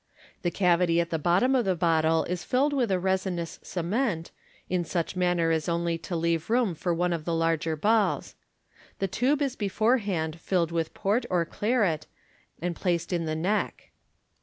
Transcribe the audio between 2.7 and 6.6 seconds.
with a resinous cement, in such manner as only to leave